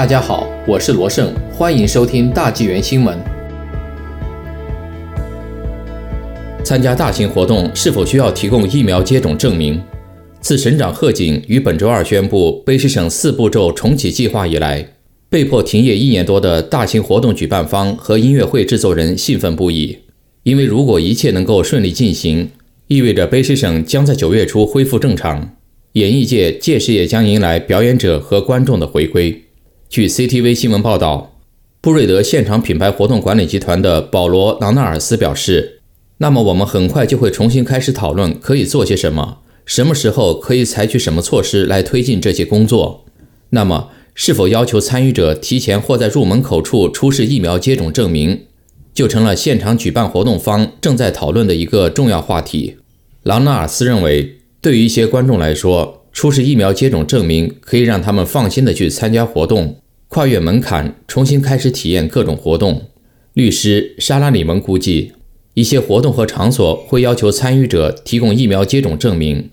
[0.00, 3.18] 大家好，我是罗胜，欢迎收听大纪元新闻。
[6.64, 9.78] 参加大型活动是否需要提供疫苗接种证明？
[10.40, 14.88] 自省长贺锦于本周二宣布卑诗省四步骤重启计划以来，
[15.28, 19.98] 被迫停业一年多的大型活动举办方和音乐会制作人兴奋不已，
[20.44, 22.50] 因为如果一切能够顺利进行，
[22.86, 25.56] 意味着卑诗省将在九月初恢复正常，
[25.92, 29.42] 演艺界届时也将迎来表演者和观众的回归。
[29.90, 31.40] 据 CTV 新闻报道，
[31.80, 35.80] 布瑞德现场品牌活动管理集团的保罗·朗纳尔斯表示
[36.18, 43.04] ：“那么我们很快就会重新开始讨论可以做些什么，什么时候可以采取什么措施来推进这些工作。
[43.48, 48.42] 那么，是否要求参与者提前或在入门口处出示疫苗接种证明，
[48.94, 52.76] 就成了现场举办活动方正在讨论的一个重要话题。”
[53.24, 62.90] 朗纳尔斯认为，对于一些观众来说，出示疫苗接种证明可以让他们放心的去参加活动，跨越门槛，重新开始体验各种活动。
[63.32, 65.12] 律师沙拉里蒙估计，
[65.54, 69.48] 一些活动和场所会要求参与者提供疫苗接种证明，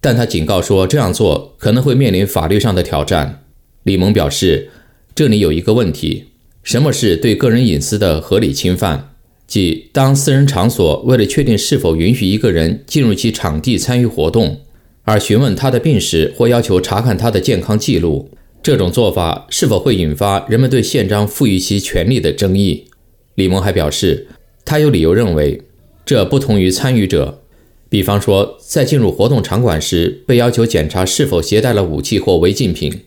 [0.00, 3.42] 但他警告说这样做可能会面临法律上的挑战。
[3.82, 4.70] 李蒙表示，
[5.16, 6.26] 这里有一个问题：
[6.62, 9.16] 什么是对个人隐私的合理侵犯？
[9.48, 14.60] 即当私人场所为了确定是否允许一个人进入其场地参与活动。
[15.04, 18.30] 而询问他的病史或要求查看他的健康记录，
[18.62, 22.84] 这种做法是否会引发人们对宪章赋予其权利的争议？
[23.34, 24.28] 李蒙还表示，
[24.64, 25.62] 他有理由认为，
[26.04, 27.42] 这不同于参与者，
[27.88, 33.00] 比方说在进入活动场馆时被要求检查是否携带了武器或违禁品，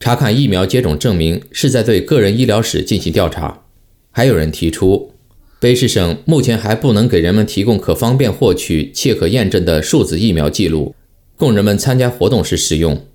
[0.00, 3.62] 查看疫苗接种证明是在对个人医疗史进行调查。
[4.10, 5.12] 还有人提出，
[5.60, 10.96] 卑诗省目前还不能给人们提供可方便获取、且可验证的数字疫苗记录。
[11.40, 13.06] 供人们参加活动时使用，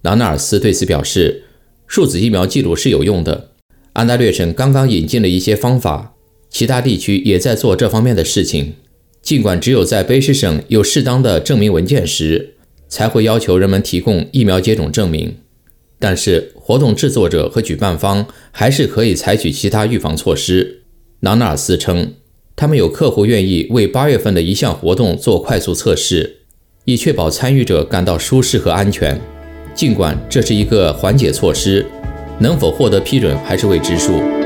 [0.00, 1.42] 朗纳尔斯对此表示，
[1.86, 3.50] 数字疫苗记录是有用的。
[3.92, 6.14] 安大略省刚刚引进了一些方法，
[6.48, 8.76] 其他地区也在做这方面的事情。
[9.20, 12.54] 尽管只有在卑诗省有适当的证明文件时，
[12.88, 15.36] 才会要求人们提供疫苗接种证明，
[15.98, 20.84] 但是活动制作者和举办方还是可以采取其他预防措施。
[21.20, 22.14] 朗纳尔斯称，
[22.56, 26.43] 他们有客户愿意为八月份的一项活动做快速测试。
[26.84, 29.18] 以确保参与者感到舒适和安全，
[29.74, 31.86] 尽管这是一个缓解措施，
[32.38, 34.43] 能否获得批准还是未知数。